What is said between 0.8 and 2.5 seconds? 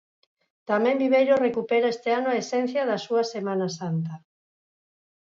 Viveiro recupera este ano a